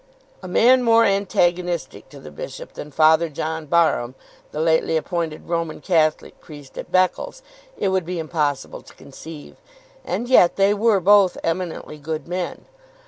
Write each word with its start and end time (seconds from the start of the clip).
A 0.41 0.47
man 0.47 0.81
more 0.81 1.05
antagonistic 1.05 2.09
to 2.09 2.19
the 2.19 2.31
bishop 2.31 2.73
than 2.73 2.89
Father 2.89 3.29
John 3.29 3.67
Barham, 3.67 4.15
the 4.51 4.59
lately 4.59 4.97
appointed 4.97 5.47
Roman 5.47 5.79
Catholic 5.79 6.39
priest 6.41 6.75
at 6.75 6.91
Beccles, 6.91 7.43
it 7.77 7.89
would 7.89 8.07
be 8.07 8.17
impossible 8.17 8.81
to 8.81 8.95
conceive; 8.95 9.57
and 10.03 10.27
yet 10.27 10.55
they 10.55 10.73
were 10.73 10.99
both 10.99 11.37
eminently 11.43 11.99
good 11.99 12.27
men. 12.27 12.65